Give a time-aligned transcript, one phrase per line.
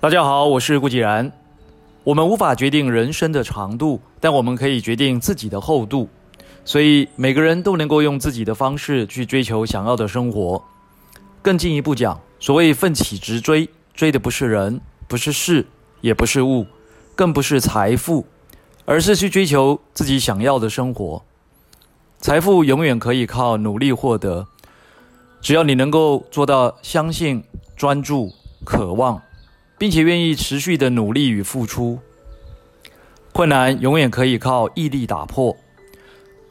[0.00, 1.30] 大家好，我是顾继然。
[2.02, 6.08] 我们无法决定人生的长度，但我们可以决定自己的厚度。
[6.64, 10.64] 所以每个人都能够用自己的方式去追求想要的生活。
[11.42, 15.66] 更进一步讲，所谓奋起直追，追的不是人，不是事，
[16.00, 16.66] 也不是物，
[17.14, 18.26] 更不是财富，
[18.84, 21.22] 而是去追求自己想要的生活。
[22.18, 24.46] 财富永远可以靠努力获得，
[25.40, 27.44] 只要你能够做到相信、
[27.76, 28.32] 专注、
[28.64, 29.22] 渴望。
[29.78, 32.00] 并且愿意持续的努力与付出，
[33.32, 35.56] 困难永远可以靠毅力打破。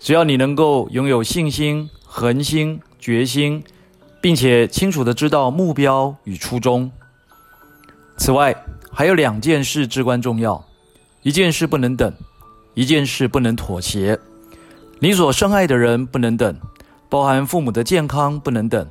[0.00, 3.62] 只要你能够拥有信心、恒心、决心，
[4.20, 6.90] 并且清楚的知道目标与初衷。
[8.16, 8.52] 此外，
[8.94, 10.62] 还有两件事至关重要：
[11.22, 12.12] 一件事不能等，
[12.74, 14.18] 一件事不能妥协。
[14.98, 16.54] 你所深爱的人不能等，
[17.08, 18.86] 包含父母的健康不能等，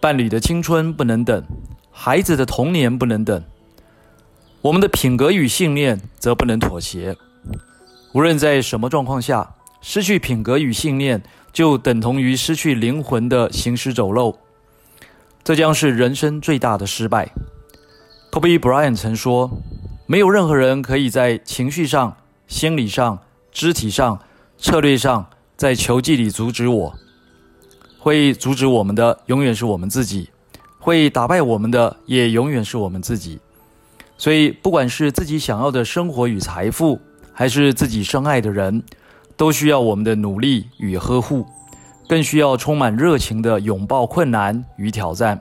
[0.00, 1.44] 伴侣的青春不能等。
[1.92, 3.44] 孩子的童年不能等，
[4.62, 7.16] 我们的品格与信念则不能妥协。
[8.12, 11.22] 无论在什么状况下，失去品格与信念，
[11.52, 14.38] 就等同于失去灵魂的行尸走肉，
[15.44, 17.30] 这将是人生最大的失败。
[18.30, 19.50] Kobe Bryant 曾说
[20.06, 23.18] ：“没有任何人可以在情绪上、心理上、
[23.50, 24.20] 肢体上、
[24.56, 26.94] 策略上，在球技里阻止我。
[27.98, 30.30] 会阻止我们的，永远是我们自己。”
[30.78, 33.40] 会打败我们的，也永远是我们自己。
[34.16, 36.98] 所以，不管是自己想要的生活与财富，
[37.32, 38.82] 还是自己深爱的人，
[39.36, 41.44] 都需要我们的努力与呵护，
[42.08, 45.38] 更需要充满热情的拥抱困难与挑战。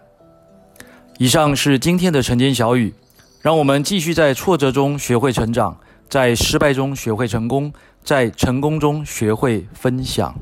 [1.19, 2.93] 以上是今天的晨间小语，
[3.41, 7.73] 让我们继续在挫折中学会成长，在失败中学会成功，
[8.05, 10.33] 在成功中学会分享。